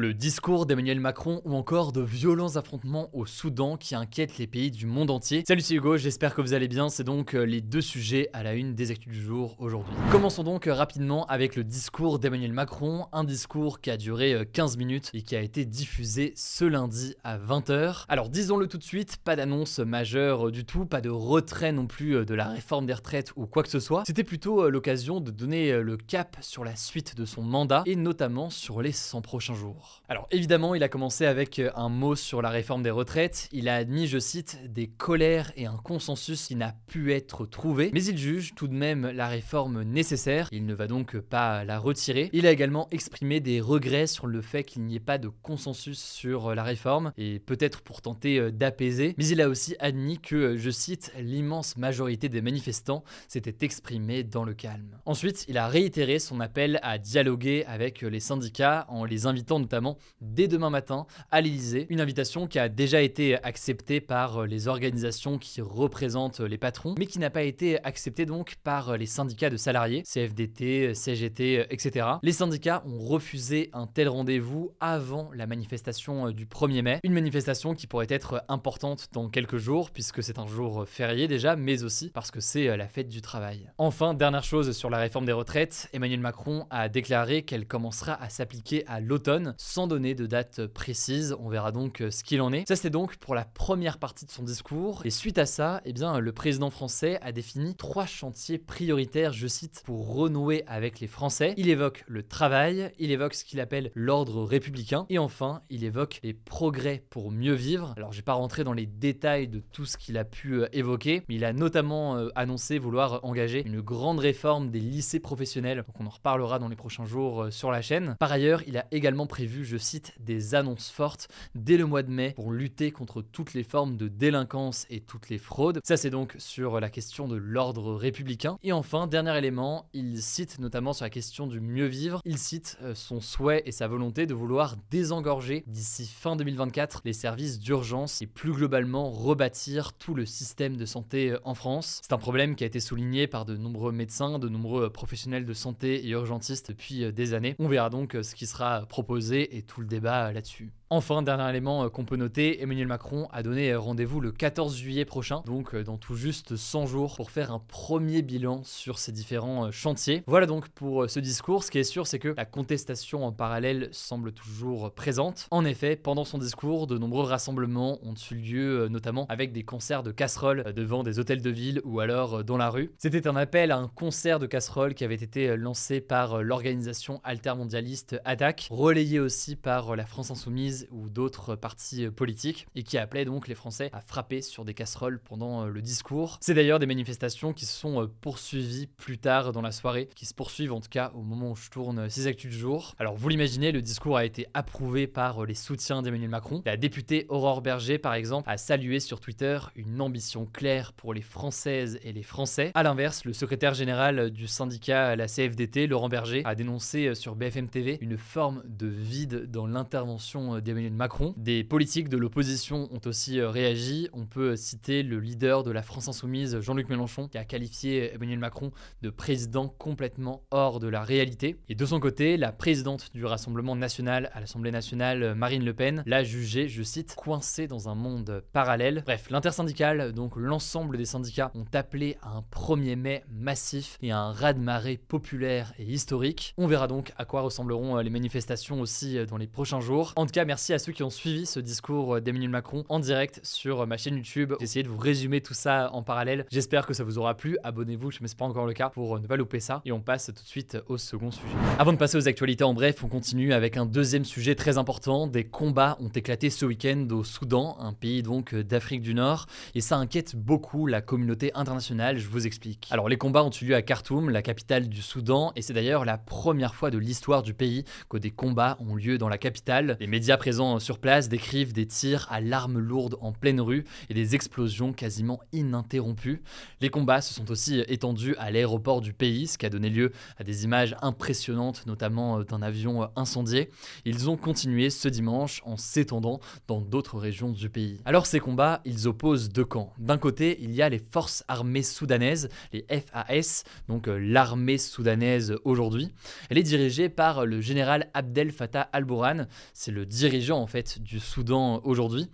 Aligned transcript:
Le 0.00 0.14
discours 0.14 0.64
d'Emmanuel 0.64 1.00
Macron 1.00 1.42
ou 1.44 1.56
encore 1.56 1.90
de 1.90 2.00
violents 2.00 2.54
affrontements 2.54 3.10
au 3.12 3.26
Soudan 3.26 3.76
qui 3.76 3.96
inquiètent 3.96 4.38
les 4.38 4.46
pays 4.46 4.70
du 4.70 4.86
monde 4.86 5.10
entier. 5.10 5.42
Salut 5.44 5.60
c'est 5.60 5.74
Hugo, 5.74 5.96
j'espère 5.96 6.36
que 6.36 6.40
vous 6.40 6.54
allez 6.54 6.68
bien. 6.68 6.88
C'est 6.88 7.02
donc 7.02 7.34
euh, 7.34 7.42
les 7.42 7.60
deux 7.60 7.80
sujets 7.80 8.30
à 8.32 8.44
la 8.44 8.54
une 8.54 8.76
des 8.76 8.92
actus 8.92 9.12
du 9.12 9.20
jour 9.20 9.56
aujourd'hui. 9.58 9.92
Commençons 10.12 10.44
donc 10.44 10.68
euh, 10.68 10.72
rapidement 10.72 11.26
avec 11.26 11.56
le 11.56 11.64
discours 11.64 12.20
d'Emmanuel 12.20 12.52
Macron, 12.52 13.08
un 13.10 13.24
discours 13.24 13.80
qui 13.80 13.90
a 13.90 13.96
duré 13.96 14.48
15 14.52 14.74
euh, 14.74 14.78
minutes 14.78 15.10
et 15.14 15.22
qui 15.22 15.34
a 15.34 15.40
été 15.40 15.64
diffusé 15.64 16.32
ce 16.36 16.64
lundi 16.64 17.16
à 17.24 17.36
20h. 17.36 18.04
Alors 18.06 18.28
disons-le 18.28 18.68
tout 18.68 18.78
de 18.78 18.84
suite, 18.84 19.16
pas 19.16 19.34
d'annonce 19.34 19.80
majeure 19.80 20.52
du 20.52 20.64
tout, 20.64 20.86
pas 20.86 21.00
de 21.00 21.10
retrait 21.10 21.72
non 21.72 21.88
plus 21.88 22.24
de 22.24 22.34
la 22.34 22.46
réforme 22.46 22.86
des 22.86 22.94
retraites 22.94 23.32
ou 23.34 23.46
quoi 23.46 23.64
que 23.64 23.68
ce 23.68 23.80
soit. 23.80 24.04
C'était 24.06 24.22
plutôt 24.22 24.70
l'occasion 24.70 25.20
de 25.20 25.32
donner 25.32 25.72
le 25.82 25.96
cap 25.96 26.36
sur 26.40 26.62
la 26.62 26.76
suite 26.76 27.16
de 27.16 27.24
son 27.24 27.42
mandat 27.42 27.82
et 27.84 27.96
notamment 27.96 28.48
sur 28.48 28.80
les 28.80 28.92
100 28.92 29.22
prochains 29.22 29.54
jours. 29.54 29.87
Alors 30.10 30.26
évidemment, 30.30 30.74
il 30.74 30.82
a 30.82 30.88
commencé 30.88 31.26
avec 31.26 31.58
euh, 31.58 31.70
un 31.74 31.90
mot 31.90 32.16
sur 32.16 32.40
la 32.40 32.48
réforme 32.48 32.82
des 32.82 32.90
retraites. 32.90 33.48
Il 33.52 33.68
a 33.68 33.74
admis, 33.74 34.06
je 34.06 34.18
cite, 34.18 34.58
des 34.72 34.86
colères 34.86 35.52
et 35.54 35.66
un 35.66 35.76
consensus 35.76 36.46
qui 36.46 36.56
n'a 36.56 36.74
pu 36.86 37.12
être 37.12 37.44
trouvé, 37.44 37.90
mais 37.92 38.02
il 38.02 38.16
juge 38.16 38.54
tout 38.54 38.68
de 38.68 38.74
même 38.74 39.06
la 39.06 39.28
réforme 39.28 39.82
nécessaire. 39.82 40.48
Il 40.50 40.64
ne 40.64 40.72
va 40.72 40.86
donc 40.86 41.18
pas 41.18 41.62
la 41.64 41.78
retirer. 41.78 42.30
Il 42.32 42.46
a 42.46 42.52
également 42.52 42.88
exprimé 42.90 43.40
des 43.40 43.60
regrets 43.60 44.06
sur 44.06 44.26
le 44.26 44.40
fait 44.40 44.64
qu'il 44.64 44.82
n'y 44.84 44.96
ait 44.96 45.00
pas 45.00 45.18
de 45.18 45.28
consensus 45.28 46.02
sur 46.02 46.54
la 46.54 46.62
réforme 46.62 47.12
et 47.18 47.38
peut-être 47.38 47.82
pour 47.82 48.00
tenter 48.00 48.38
euh, 48.38 48.50
d'apaiser, 48.50 49.14
mais 49.18 49.26
il 49.26 49.42
a 49.42 49.48
aussi 49.50 49.76
admis 49.78 50.18
que, 50.18 50.36
euh, 50.36 50.56
je 50.56 50.70
cite, 50.70 51.12
l'immense 51.18 51.76
majorité 51.76 52.30
des 52.30 52.40
manifestants 52.40 53.04
s'était 53.28 53.64
exprimée 53.64 54.24
dans 54.24 54.44
le 54.44 54.54
calme. 54.54 54.98
Ensuite, 55.04 55.44
il 55.48 55.58
a 55.58 55.68
réitéré 55.68 56.18
son 56.18 56.40
appel 56.40 56.80
à 56.82 56.96
dialoguer 56.96 57.64
avec 57.66 58.00
les 58.00 58.20
syndicats 58.20 58.86
en 58.88 59.04
les 59.04 59.26
invitant 59.26 59.58
notamment 59.58 59.77
dès 60.20 60.48
demain 60.48 60.70
matin 60.70 61.06
à 61.30 61.40
l'Elysée. 61.40 61.86
Une 61.90 62.00
invitation 62.00 62.46
qui 62.46 62.58
a 62.58 62.68
déjà 62.68 63.00
été 63.00 63.42
acceptée 63.44 64.00
par 64.00 64.46
les 64.46 64.68
organisations 64.68 65.38
qui 65.38 65.60
représentent 65.60 66.40
les 66.40 66.58
patrons, 66.58 66.94
mais 66.98 67.06
qui 67.06 67.18
n'a 67.18 67.30
pas 67.30 67.42
été 67.42 67.82
acceptée 67.84 68.26
donc 68.26 68.56
par 68.64 68.96
les 68.96 69.06
syndicats 69.06 69.50
de 69.50 69.56
salariés, 69.56 70.02
CFDT, 70.02 70.94
CGT, 70.94 71.66
etc. 71.70 72.06
Les 72.22 72.32
syndicats 72.32 72.82
ont 72.86 72.98
refusé 72.98 73.70
un 73.72 73.86
tel 73.86 74.08
rendez-vous 74.08 74.72
avant 74.80 75.30
la 75.34 75.46
manifestation 75.46 76.30
du 76.30 76.46
1er 76.46 76.82
mai. 76.82 77.00
Une 77.04 77.12
manifestation 77.12 77.74
qui 77.74 77.86
pourrait 77.86 78.06
être 78.08 78.44
importante 78.48 79.08
dans 79.12 79.28
quelques 79.28 79.58
jours, 79.58 79.90
puisque 79.90 80.22
c'est 80.22 80.38
un 80.38 80.46
jour 80.46 80.86
férié 80.86 81.28
déjà, 81.28 81.56
mais 81.56 81.82
aussi 81.82 82.10
parce 82.10 82.30
que 82.30 82.40
c'est 82.40 82.76
la 82.76 82.88
fête 82.88 83.08
du 83.08 83.20
travail. 83.20 83.70
Enfin, 83.78 84.14
dernière 84.14 84.44
chose 84.44 84.76
sur 84.76 84.90
la 84.90 84.98
réforme 84.98 85.24
des 85.24 85.32
retraites, 85.32 85.88
Emmanuel 85.92 86.20
Macron 86.20 86.66
a 86.70 86.88
déclaré 86.88 87.42
qu'elle 87.42 87.66
commencera 87.66 88.14
à 88.14 88.28
s'appliquer 88.28 88.86
à 88.86 89.00
l'automne, 89.00 89.54
sans 89.68 89.86
donner 89.86 90.14
de 90.14 90.24
date 90.24 90.66
précise. 90.66 91.36
On 91.38 91.50
verra 91.50 91.72
donc 91.72 92.00
euh, 92.00 92.10
ce 92.10 92.24
qu'il 92.24 92.40
en 92.40 92.54
est. 92.54 92.66
Ça, 92.66 92.74
c'est 92.74 92.88
donc 92.88 93.16
pour 93.16 93.34
la 93.34 93.44
première 93.44 93.98
partie 93.98 94.24
de 94.24 94.30
son 94.30 94.42
discours. 94.42 95.02
Et 95.04 95.10
suite 95.10 95.36
à 95.36 95.44
ça, 95.44 95.82
eh 95.84 95.92
bien, 95.92 96.20
le 96.20 96.32
président 96.32 96.70
français 96.70 97.18
a 97.20 97.32
défini 97.32 97.74
trois 97.74 98.06
chantiers 98.06 98.56
prioritaires, 98.56 99.34
je 99.34 99.46
cite, 99.46 99.82
pour 99.84 100.14
renouer 100.14 100.64
avec 100.66 101.00
les 101.00 101.06
Français. 101.06 101.52
Il 101.58 101.68
évoque 101.68 102.02
le 102.08 102.22
travail, 102.22 102.92
il 102.98 103.10
évoque 103.10 103.34
ce 103.34 103.44
qu'il 103.44 103.60
appelle 103.60 103.90
l'ordre 103.94 104.42
républicain, 104.42 105.04
et 105.10 105.18
enfin, 105.18 105.60
il 105.68 105.84
évoque 105.84 106.20
les 106.22 106.32
progrès 106.32 107.04
pour 107.10 107.30
mieux 107.30 107.52
vivre. 107.52 107.92
Alors, 107.98 108.12
je 108.12 108.18
vais 108.18 108.22
pas 108.22 108.32
rentrer 108.32 108.64
dans 108.64 108.72
les 108.72 108.86
détails 108.86 109.48
de 109.48 109.60
tout 109.60 109.84
ce 109.84 109.98
qu'il 109.98 110.16
a 110.16 110.24
pu 110.24 110.62
euh, 110.62 110.68
évoquer, 110.72 111.24
mais 111.28 111.34
il 111.34 111.44
a 111.44 111.52
notamment 111.52 112.16
euh, 112.16 112.30
annoncé 112.36 112.78
vouloir 112.78 113.20
engager 113.22 113.62
une 113.66 113.82
grande 113.82 114.18
réforme 114.18 114.70
des 114.70 114.80
lycées 114.80 115.20
professionnels. 115.20 115.84
Donc, 115.86 116.00
on 116.00 116.06
en 116.06 116.10
reparlera 116.10 116.58
dans 116.58 116.68
les 116.68 116.76
prochains 116.76 117.04
jours 117.04 117.48
sur 117.50 117.70
la 117.70 117.82
chaîne. 117.82 118.16
Par 118.18 118.32
ailleurs, 118.32 118.62
il 118.66 118.78
a 118.78 118.86
également 118.92 119.26
prévu 119.26 119.47
je 119.48 119.76
cite, 119.76 120.14
des 120.20 120.54
annonces 120.54 120.90
fortes 120.90 121.28
dès 121.54 121.76
le 121.76 121.86
mois 121.86 122.02
de 122.02 122.10
mai 122.10 122.32
pour 122.34 122.52
lutter 122.52 122.90
contre 122.90 123.22
toutes 123.22 123.54
les 123.54 123.62
formes 123.62 123.96
de 123.96 124.08
délinquance 124.08 124.86
et 124.90 125.00
toutes 125.00 125.28
les 125.28 125.38
fraudes. 125.38 125.80
Ça, 125.84 125.96
c'est 125.96 126.10
donc 126.10 126.34
sur 126.38 126.80
la 126.80 126.90
question 126.90 127.28
de 127.28 127.36
l'ordre 127.36 127.94
républicain. 127.94 128.58
Et 128.62 128.72
enfin, 128.72 129.06
dernier 129.06 129.36
élément, 129.36 129.88
il 129.92 130.22
cite 130.22 130.58
notamment 130.58 130.92
sur 130.92 131.04
la 131.04 131.10
question 131.10 131.46
du 131.46 131.60
mieux 131.60 131.86
vivre, 131.86 132.20
il 132.24 132.38
cite 132.38 132.78
euh, 132.82 132.94
son 132.94 133.20
souhait 133.20 133.62
et 133.66 133.72
sa 133.72 133.88
volonté 133.88 134.26
de 134.26 134.34
vouloir 134.34 134.76
désengorger 134.90 135.64
d'ici 135.66 136.06
fin 136.06 136.36
2024 136.36 137.02
les 137.04 137.12
services 137.12 137.58
d'urgence 137.58 138.22
et 138.22 138.26
plus 138.26 138.52
globalement 138.52 139.10
rebâtir 139.10 139.92
tout 139.94 140.14
le 140.14 140.26
système 140.26 140.76
de 140.76 140.84
santé 140.84 141.30
euh, 141.30 141.38
en 141.44 141.54
France. 141.54 142.00
C'est 142.02 142.12
un 142.12 142.18
problème 142.18 142.56
qui 142.56 142.64
a 142.64 142.66
été 142.66 142.80
souligné 142.80 143.26
par 143.26 143.44
de 143.44 143.56
nombreux 143.56 143.92
médecins, 143.92 144.38
de 144.38 144.48
nombreux 144.48 144.84
euh, 144.84 144.90
professionnels 144.90 145.44
de 145.44 145.54
santé 145.54 146.06
et 146.06 146.10
urgentistes 146.10 146.68
depuis 146.68 147.12
des 147.12 147.34
années. 147.34 147.54
On 147.58 147.68
verra 147.68 147.90
donc 147.90 148.16
ce 148.22 148.34
qui 148.34 148.46
sera 148.46 148.86
proposé 148.86 149.37
et 149.42 149.62
tout 149.62 149.80
le 149.80 149.86
débat 149.86 150.32
là-dessus. 150.32 150.70
Enfin, 150.90 151.20
dernier 151.20 151.50
élément 151.50 151.84
euh, 151.84 151.88
qu'on 151.90 152.06
peut 152.06 152.16
noter, 152.16 152.62
Emmanuel 152.62 152.86
Macron 152.86 153.28
a 153.30 153.42
donné 153.42 153.72
euh, 153.72 153.78
rendez-vous 153.78 154.22
le 154.22 154.32
14 154.32 154.74
juillet 154.74 155.04
prochain, 155.04 155.42
donc 155.44 155.74
euh, 155.74 155.84
dans 155.84 155.98
tout 155.98 156.14
juste 156.14 156.56
100 156.56 156.86
jours, 156.86 157.14
pour 157.14 157.30
faire 157.30 157.52
un 157.52 157.58
premier 157.58 158.22
bilan 158.22 158.62
sur 158.64 158.98
ces 158.98 159.12
différents 159.12 159.70
chantiers. 159.70 160.22
Voilà 160.26 160.46
donc 160.46 160.70
pour 160.70 161.10
ce 161.10 161.20
discours. 161.20 161.62
Ce 161.62 161.70
qui 161.70 161.78
est 161.78 161.84
sûr, 161.84 162.06
c'est 162.06 162.18
que 162.18 162.32
la 162.34 162.46
contestation 162.46 163.26
en 163.26 163.32
parallèle 163.32 163.90
semble 163.92 164.32
toujours 164.32 164.90
présente. 164.92 165.46
En 165.50 165.66
effet, 165.66 165.94
pendant 165.94 166.24
son 166.24 166.38
discours, 166.38 166.86
de 166.86 166.96
nombreux 166.96 167.24
rassemblements 167.24 167.98
ont 168.02 168.14
eu 168.30 168.36
lieu, 168.36 168.88
notamment 168.88 169.26
avec 169.28 169.52
des 169.52 169.64
concerts 169.64 170.02
de 170.02 170.10
casseroles 170.10 170.72
devant 170.74 171.02
des 171.02 171.18
hôtels 171.18 171.42
de 171.42 171.50
ville 171.50 171.82
ou 171.84 172.00
alors 172.00 172.44
dans 172.44 172.56
la 172.56 172.70
rue. 172.70 172.92
C'était 172.96 173.28
un 173.28 173.36
appel 173.36 173.72
à 173.72 173.76
un 173.76 173.88
concert 173.88 174.38
de 174.38 174.46
casseroles 174.46 174.94
qui 174.94 175.04
avait 175.04 175.16
été 175.16 175.54
lancé 175.58 176.00
par 176.00 176.42
l'organisation 176.42 177.20
altermondialiste 177.24 178.18
ADAC, 178.24 178.68
relayé 178.70 179.18
par 179.60 179.94
la 179.94 180.06
France 180.06 180.30
Insoumise 180.30 180.88
ou 180.90 181.10
d'autres 181.10 181.54
partis 181.54 182.06
euh, 182.06 182.10
politiques 182.10 182.66
et 182.74 182.82
qui 182.82 182.96
appelaient 182.96 183.26
donc 183.26 183.46
les 183.46 183.54
Français 183.54 183.90
à 183.92 184.00
frapper 184.00 184.40
sur 184.40 184.64
des 184.64 184.72
casseroles 184.72 185.20
pendant 185.20 185.64
euh, 185.64 185.68
le 185.68 185.82
discours. 185.82 186.38
C'est 186.40 186.54
d'ailleurs 186.54 186.78
des 186.78 186.86
manifestations 186.86 187.52
qui 187.52 187.66
se 187.66 187.78
sont 187.78 188.02
euh, 188.02 188.06
poursuivies 188.06 188.86
plus 188.86 189.18
tard 189.18 189.52
dans 189.52 189.60
la 189.60 189.70
soirée, 189.70 190.08
qui 190.14 190.24
se 190.24 190.32
poursuivent 190.32 190.72
en 190.72 190.80
tout 190.80 190.88
cas 190.88 191.12
au 191.14 191.20
moment 191.20 191.50
où 191.50 191.56
je 191.56 191.68
tourne 191.68 192.08
ces 192.08 192.26
actus 192.26 192.50
du 192.50 192.56
jour. 192.56 192.94
Alors 192.98 193.16
vous 193.16 193.28
l'imaginez, 193.28 193.70
le 193.70 193.82
discours 193.82 194.16
a 194.16 194.24
été 194.24 194.46
approuvé 194.54 195.06
par 195.06 195.44
les 195.44 195.54
soutiens 195.54 196.00
d'Emmanuel 196.00 196.30
Macron. 196.30 196.62
La 196.64 196.78
députée 196.78 197.26
Aurore 197.28 197.60
Berger, 197.60 197.98
par 197.98 198.14
exemple, 198.14 198.48
a 198.48 198.56
salué 198.56 198.98
sur 198.98 199.20
Twitter 199.20 199.58
une 199.76 200.00
ambition 200.00 200.46
claire 200.46 200.94
pour 200.94 201.12
les 201.12 201.22
Françaises 201.22 201.98
et 202.02 202.12
les 202.12 202.22
Français. 202.22 202.72
A 202.74 202.82
l'inverse, 202.82 203.26
le 203.26 203.34
secrétaire 203.34 203.74
général 203.74 204.30
du 204.30 204.46
syndicat 204.46 205.16
la 205.16 205.26
CFDT, 205.26 205.86
Laurent 205.86 206.08
Berger, 206.08 206.42
a 206.46 206.54
dénoncé 206.54 207.14
sur 207.14 207.36
BFM 207.36 207.68
TV 207.68 207.98
une 208.00 208.16
forme 208.16 208.62
de 208.64 208.88
dans 209.26 209.66
l'intervention 209.66 210.60
d'Emmanuel 210.60 210.92
Macron. 210.92 211.34
Des 211.36 211.64
politiques 211.64 212.08
de 212.08 212.16
l'opposition 212.16 212.88
ont 212.92 213.00
aussi 213.06 213.40
euh, 213.40 213.50
réagi. 213.50 214.08
On 214.12 214.26
peut 214.26 214.56
citer 214.56 215.02
le 215.02 215.18
leader 215.18 215.62
de 215.62 215.70
la 215.70 215.82
France 215.82 216.08
Insoumise, 216.08 216.60
Jean-Luc 216.60 216.88
Mélenchon, 216.88 217.28
qui 217.28 217.38
a 217.38 217.44
qualifié 217.44 218.14
Emmanuel 218.14 218.38
Macron 218.38 218.70
de 219.02 219.10
président 219.10 219.68
complètement 219.68 220.42
hors 220.50 220.80
de 220.80 220.88
la 220.88 221.02
réalité. 221.02 221.56
Et 221.68 221.74
de 221.74 221.86
son 221.86 222.00
côté, 222.00 222.36
la 222.36 222.52
présidente 222.52 223.10
du 223.14 223.24
Rassemblement 223.24 223.76
national 223.76 224.30
à 224.34 224.40
l'Assemblée 224.40 224.70
nationale, 224.70 225.34
Marine 225.34 225.64
Le 225.64 225.74
Pen, 225.74 226.02
l'a 226.06 226.22
jugé, 226.24 226.68
je 226.68 226.82
cite, 226.82 227.14
coincé 227.14 227.66
dans 227.66 227.88
un 227.88 227.94
monde 227.94 228.42
parallèle. 228.52 229.02
Bref, 229.04 229.30
l'intersyndicale, 229.30 230.12
donc 230.12 230.36
l'ensemble 230.36 230.96
des 230.96 231.04
syndicats, 231.04 231.50
ont 231.54 231.66
appelé 231.72 232.16
à 232.22 232.30
un 232.30 232.44
1er 232.52 232.96
mai 232.96 233.24
massif 233.30 233.98
et 234.02 234.10
à 234.10 234.18
un 234.18 234.32
raz-de-marée 234.32 234.96
populaire 234.96 235.72
et 235.78 235.84
historique. 235.84 236.54
On 236.58 236.66
verra 236.66 236.86
donc 236.88 237.12
à 237.16 237.24
quoi 237.24 237.40
ressembleront 237.40 237.96
euh, 237.96 238.02
les 238.02 238.10
manifestations 238.10 238.80
aussi 238.80 239.07
d'ici 239.08 239.26
dans 239.26 239.36
les 239.36 239.46
prochains 239.46 239.80
jours. 239.80 240.12
En 240.16 240.26
tout 240.26 240.32
cas, 240.32 240.44
merci 240.44 240.72
à 240.72 240.78
ceux 240.78 240.92
qui 240.92 241.02
ont 241.02 241.10
suivi 241.10 241.46
ce 241.46 241.60
discours 241.60 242.20
d'Emmanuel 242.20 242.50
Macron 242.50 242.84
en 242.88 242.98
direct 242.98 243.40
sur 243.42 243.86
ma 243.86 243.96
chaîne 243.96 244.16
YouTube. 244.16 244.54
J'ai 244.58 244.64
essayé 244.64 244.82
de 244.82 244.88
vous 244.88 244.98
résumer 244.98 245.40
tout 245.40 245.54
ça 245.54 245.90
en 245.92 246.02
parallèle. 246.02 246.46
J'espère 246.50 246.86
que 246.86 246.94
ça 246.94 247.04
vous 247.04 247.18
aura 247.18 247.36
plu. 247.36 247.58
Abonnez-vous, 247.62 248.10
je 248.10 248.22
ne 248.22 248.28
pas 248.28 248.44
encore 248.44 248.66
le 248.66 248.72
cas, 248.72 248.90
pour 248.90 249.18
ne 249.18 249.26
pas 249.26 249.36
louper 249.36 249.60
ça. 249.60 249.80
Et 249.84 249.92
on 249.92 250.00
passe 250.00 250.26
tout 250.26 250.42
de 250.42 250.48
suite 250.48 250.78
au 250.88 250.98
second 250.98 251.30
sujet. 251.30 251.46
Avant 251.78 251.92
de 251.92 251.98
passer 251.98 252.16
aux 252.16 252.28
actualités 252.28 252.64
en 252.64 252.74
bref, 252.74 253.02
on 253.02 253.08
continue 253.08 253.52
avec 253.52 253.76
un 253.76 253.86
deuxième 253.86 254.24
sujet 254.24 254.54
très 254.54 254.78
important. 254.78 255.26
Des 255.26 255.44
combats 255.44 255.96
ont 256.00 256.08
éclaté 256.08 256.50
ce 256.50 256.66
week-end 256.66 257.06
au 257.10 257.24
Soudan, 257.24 257.76
un 257.80 257.92
pays 257.92 258.22
donc 258.22 258.54
d'Afrique 258.54 259.02
du 259.02 259.14
Nord. 259.14 259.46
Et 259.74 259.80
ça 259.80 259.96
inquiète 259.96 260.36
beaucoup 260.36 260.86
la 260.86 261.00
communauté 261.00 261.52
internationale, 261.54 262.18
je 262.18 262.28
vous 262.28 262.46
explique. 262.46 262.86
Alors 262.90 263.08
les 263.08 263.16
combats 263.16 263.44
ont 263.44 263.50
eu 263.50 263.66
lieu 263.66 263.74
à 263.74 263.82
Khartoum, 263.82 264.30
la 264.30 264.42
capitale 264.42 264.88
du 264.88 265.02
Soudan, 265.02 265.52
et 265.56 265.62
c'est 265.62 265.72
d'ailleurs 265.72 266.04
la 266.04 266.18
première 266.18 266.74
fois 266.74 266.90
de 266.90 266.98
l'histoire 266.98 267.42
du 267.42 267.54
pays 267.54 267.84
que 268.08 268.18
des 268.18 268.30
combats 268.30 268.76
ont 268.80 268.96
lieu 268.98 269.16
dans 269.16 269.28
la 269.28 269.38
capitale. 269.38 269.96
Les 270.00 270.06
médias 270.06 270.36
présents 270.36 270.78
sur 270.78 270.98
place 270.98 271.28
décrivent 271.28 271.72
des 271.72 271.86
tirs 271.86 272.26
à 272.30 272.40
l'arme 272.40 272.78
lourde 272.78 273.16
en 273.20 273.32
pleine 273.32 273.60
rue 273.60 273.84
et 274.10 274.14
des 274.14 274.34
explosions 274.34 274.92
quasiment 274.92 275.40
ininterrompues. 275.52 276.42
Les 276.80 276.90
combats 276.90 277.20
se 277.20 277.32
sont 277.32 277.50
aussi 277.50 277.80
étendus 277.88 278.34
à 278.36 278.50
l'aéroport 278.50 279.00
du 279.00 279.12
pays, 279.12 279.46
ce 279.46 279.56
qui 279.56 279.66
a 279.66 279.70
donné 279.70 279.88
lieu 279.88 280.12
à 280.36 280.44
des 280.44 280.64
images 280.64 280.96
impressionnantes, 281.00 281.86
notamment 281.86 282.42
d'un 282.42 282.62
avion 282.62 283.08
incendié. 283.16 283.70
Ils 284.04 284.28
ont 284.28 284.36
continué 284.36 284.90
ce 284.90 285.08
dimanche 285.08 285.62
en 285.64 285.76
s'étendant 285.76 286.40
dans 286.66 286.80
d'autres 286.80 287.18
régions 287.18 287.50
du 287.50 287.70
pays. 287.70 288.00
Alors 288.04 288.26
ces 288.26 288.40
combats, 288.40 288.80
ils 288.84 289.06
opposent 289.06 289.50
deux 289.50 289.64
camps. 289.64 289.92
D'un 289.98 290.18
côté, 290.18 290.58
il 290.60 290.72
y 290.72 290.82
a 290.82 290.88
les 290.88 290.98
forces 290.98 291.44
armées 291.48 291.82
soudanaises, 291.82 292.48
les 292.72 292.84
FAS, 292.88 293.64
donc 293.88 294.08
euh, 294.08 294.18
l'armée 294.18 294.78
soudanaise 294.78 295.56
aujourd'hui. 295.64 296.12
Elle 296.50 296.58
est 296.58 296.62
dirigée 296.62 297.08
par 297.08 297.46
le 297.46 297.60
général 297.60 298.10
Abdel 298.14 298.50
Fattah 298.50 298.87
al-Burhan, 298.92 299.46
c'est 299.72 299.90
le 299.90 300.06
dirigeant 300.06 300.60
en 300.60 300.66
fait 300.66 301.00
du 301.00 301.20
Soudan 301.20 301.80
aujourd'hui. 301.84 302.28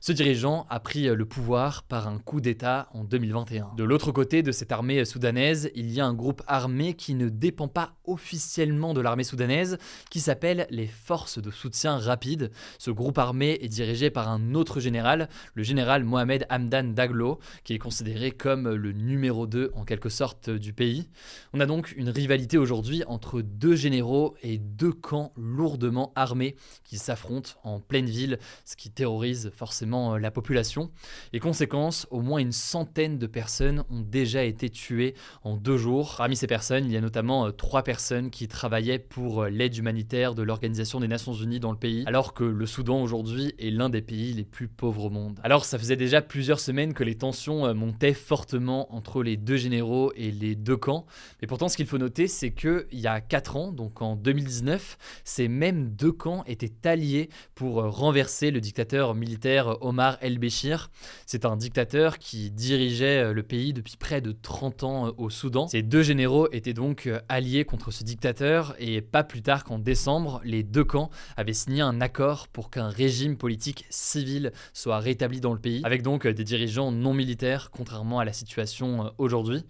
Ce 0.00 0.12
dirigeant 0.12 0.64
a 0.70 0.78
pris 0.78 1.06
le 1.08 1.24
pouvoir 1.26 1.82
par 1.82 2.06
un 2.06 2.18
coup 2.18 2.40
d'État 2.40 2.88
en 2.94 3.02
2021. 3.02 3.72
De 3.76 3.82
l'autre 3.82 4.12
côté 4.12 4.44
de 4.44 4.52
cette 4.52 4.70
armée 4.70 5.04
soudanaise, 5.04 5.72
il 5.74 5.90
y 5.90 6.00
a 6.00 6.06
un 6.06 6.14
groupe 6.14 6.40
armé 6.46 6.94
qui 6.94 7.14
ne 7.14 7.28
dépend 7.28 7.66
pas 7.66 7.94
officiellement 8.04 8.94
de 8.94 9.00
l'armée 9.00 9.24
soudanaise, 9.24 9.76
qui 10.08 10.20
s'appelle 10.20 10.68
les 10.70 10.86
Forces 10.86 11.42
de 11.42 11.50
soutien 11.50 11.98
rapide. 11.98 12.52
Ce 12.78 12.92
groupe 12.92 13.18
armé 13.18 13.58
est 13.60 13.68
dirigé 13.68 14.10
par 14.10 14.28
un 14.28 14.54
autre 14.54 14.78
général, 14.78 15.28
le 15.54 15.64
général 15.64 16.04
Mohamed 16.04 16.46
Hamdan 16.48 16.94
Daglo, 16.94 17.40
qui 17.64 17.74
est 17.74 17.78
considéré 17.78 18.30
comme 18.30 18.68
le 18.68 18.92
numéro 18.92 19.48
2 19.48 19.72
en 19.74 19.84
quelque 19.84 20.10
sorte 20.10 20.48
du 20.48 20.72
pays. 20.72 21.08
On 21.52 21.60
a 21.60 21.66
donc 21.66 21.92
une 21.96 22.10
rivalité 22.10 22.56
aujourd'hui 22.56 23.02
entre 23.08 23.42
deux 23.42 23.74
généraux 23.74 24.36
et 24.42 24.58
deux 24.58 24.92
camps 24.92 25.32
lourdement 25.36 26.12
armés 26.14 26.54
qui 26.84 26.98
s'affrontent 26.98 27.50
en 27.64 27.80
pleine 27.80 28.06
ville, 28.06 28.38
ce 28.64 28.76
qui 28.76 28.90
terrorise 28.90 29.50
forcément 29.56 29.87
euh, 29.94 30.18
la 30.18 30.30
population. 30.30 30.90
Et 31.32 31.40
conséquence, 31.40 32.06
au 32.10 32.20
moins 32.20 32.38
une 32.38 32.52
centaine 32.52 33.18
de 33.18 33.26
personnes 33.26 33.84
ont 33.90 34.00
déjà 34.00 34.44
été 34.44 34.70
tuées 34.70 35.14
en 35.42 35.56
deux 35.56 35.76
jours. 35.76 36.14
Parmi 36.18 36.36
ces 36.36 36.46
personnes, 36.46 36.84
il 36.84 36.92
y 36.92 36.96
a 36.96 37.00
notamment 37.00 37.46
euh, 37.46 37.50
trois 37.50 37.82
personnes 37.82 38.30
qui 38.30 38.48
travaillaient 38.48 38.98
pour 38.98 39.42
euh, 39.42 39.48
l'aide 39.48 39.76
humanitaire 39.76 40.34
de 40.34 40.42
l'Organisation 40.42 41.00
des 41.00 41.08
Nations 41.08 41.32
Unies 41.32 41.60
dans 41.60 41.72
le 41.72 41.78
pays, 41.78 42.04
alors 42.06 42.34
que 42.34 42.44
le 42.44 42.66
Soudan 42.66 43.02
aujourd'hui 43.02 43.54
est 43.58 43.70
l'un 43.70 43.88
des 43.88 44.02
pays 44.02 44.32
les 44.32 44.44
plus 44.44 44.68
pauvres 44.68 45.06
au 45.06 45.10
monde. 45.10 45.40
Alors 45.42 45.64
ça 45.64 45.78
faisait 45.78 45.96
déjà 45.96 46.22
plusieurs 46.22 46.60
semaines 46.60 46.94
que 46.94 47.04
les 47.04 47.14
tensions 47.14 47.72
montaient 47.74 48.14
fortement 48.14 48.94
entre 48.94 49.22
les 49.22 49.36
deux 49.36 49.56
généraux 49.56 50.12
et 50.16 50.30
les 50.30 50.54
deux 50.54 50.76
camps. 50.76 51.06
Mais 51.40 51.46
pourtant, 51.48 51.68
ce 51.68 51.76
qu'il 51.76 51.86
faut 51.86 51.98
noter, 51.98 52.28
c'est 52.28 52.50
qu'il 52.50 52.86
y 52.92 53.06
a 53.06 53.20
quatre 53.20 53.56
ans, 53.56 53.72
donc 53.72 54.02
en 54.02 54.16
2019, 54.16 54.98
ces 55.24 55.48
mêmes 55.48 55.90
deux 55.90 56.12
camps 56.12 56.44
étaient 56.46 56.88
alliés 56.88 57.28
pour 57.54 57.82
renverser 57.82 58.50
le 58.50 58.60
dictateur 58.60 59.14
militaire 59.14 59.77
Omar 59.80 60.18
el-Béchir. 60.20 60.90
C'est 61.26 61.44
un 61.44 61.56
dictateur 61.56 62.18
qui 62.18 62.50
dirigeait 62.50 63.24
euh, 63.24 63.32
le 63.32 63.42
pays 63.42 63.72
depuis 63.72 63.96
près 63.96 64.20
de 64.20 64.32
30 64.32 64.82
ans 64.84 65.06
euh, 65.06 65.10
au 65.16 65.30
Soudan. 65.30 65.68
Ces 65.68 65.82
deux 65.82 66.02
généraux 66.02 66.48
étaient 66.52 66.72
donc 66.72 67.06
euh, 67.06 67.20
alliés 67.28 67.64
contre 67.64 67.90
ce 67.90 68.04
dictateur 68.04 68.74
et 68.78 69.00
pas 69.00 69.24
plus 69.24 69.42
tard 69.42 69.64
qu'en 69.64 69.78
décembre, 69.78 70.40
les 70.44 70.62
deux 70.62 70.84
camps 70.84 71.10
avaient 71.36 71.52
signé 71.52 71.80
un 71.80 72.00
accord 72.00 72.48
pour 72.48 72.70
qu'un 72.70 72.88
régime 72.88 73.36
politique 73.36 73.84
civil 73.90 74.52
soit 74.72 74.98
rétabli 74.98 75.40
dans 75.40 75.52
le 75.52 75.60
pays, 75.60 75.82
avec 75.84 76.02
donc 76.02 76.26
des 76.26 76.44
dirigeants 76.44 76.92
non 76.92 77.14
militaires, 77.14 77.70
contrairement 77.70 78.18
à 78.18 78.24
la 78.24 78.32
situation 78.32 79.12
aujourd'hui. 79.18 79.64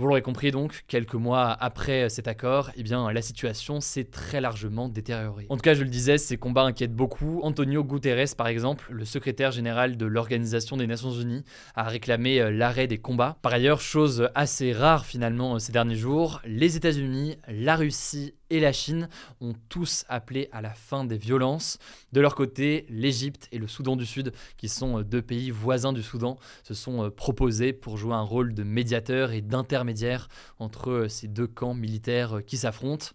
Vous 0.00 0.06
l'aurez 0.06 0.22
compris 0.22 0.50
donc, 0.50 0.84
quelques 0.88 1.14
mois 1.14 1.50
après 1.50 2.08
cet 2.08 2.26
accord, 2.26 2.70
eh 2.74 2.82
bien, 2.82 3.12
la 3.12 3.20
situation 3.20 3.82
s'est 3.82 4.04
très 4.04 4.40
largement 4.40 4.88
détériorée. 4.88 5.44
En 5.50 5.56
tout 5.56 5.62
cas, 5.62 5.74
je 5.74 5.82
le 5.82 5.90
disais, 5.90 6.16
ces 6.16 6.38
combats 6.38 6.62
inquiètent 6.62 6.94
beaucoup. 6.94 7.40
Antonio 7.42 7.84
Guterres, 7.84 8.34
par 8.34 8.46
exemple, 8.46 8.86
le 8.90 9.04
secrétaire 9.04 9.49
général 9.50 9.96
de 9.96 10.06
l'Organisation 10.06 10.76
des 10.76 10.86
Nations 10.86 11.12
Unies, 11.12 11.44
a 11.74 11.84
réclamé 11.84 12.40
euh, 12.40 12.50
l'arrêt 12.50 12.86
des 12.86 12.98
combats. 12.98 13.36
Par 13.42 13.52
ailleurs, 13.52 13.80
chose 13.80 14.28
assez 14.34 14.72
rare 14.72 15.06
finalement 15.06 15.54
euh, 15.54 15.58
ces 15.58 15.72
derniers 15.72 15.96
jours, 15.96 16.40
les 16.44 16.76
États-Unis, 16.76 17.36
la 17.48 17.76
Russie 17.76 18.34
et 18.50 18.58
la 18.58 18.72
Chine 18.72 19.08
ont 19.40 19.54
tous 19.68 20.04
appelé 20.08 20.48
à 20.50 20.60
la 20.60 20.70
fin 20.70 21.04
des 21.04 21.16
violences. 21.16 21.78
De 22.12 22.20
leur 22.20 22.34
côté, 22.34 22.84
l'Égypte 22.88 23.48
et 23.52 23.58
le 23.58 23.68
Soudan 23.68 23.94
du 23.94 24.06
Sud, 24.06 24.32
qui 24.56 24.68
sont 24.68 24.98
euh, 24.98 25.04
deux 25.04 25.22
pays 25.22 25.50
voisins 25.50 25.92
du 25.92 26.02
Soudan, 26.02 26.38
se 26.64 26.74
sont 26.74 27.10
proposés 27.10 27.72
pour 27.72 27.96
jouer 27.96 28.14
un 28.14 28.22
rôle 28.22 28.54
de 28.54 28.62
médiateur 28.62 29.32
et 29.32 29.40
d'intermédiaire 29.40 30.28
entre 30.58 31.06
ces 31.08 31.28
deux 31.28 31.46
camps 31.46 31.74
militaires 31.74 32.40
qui 32.46 32.56
s'affrontent. 32.56 33.06